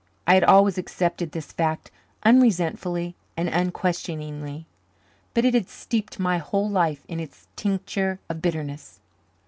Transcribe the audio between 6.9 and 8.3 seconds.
in its tincture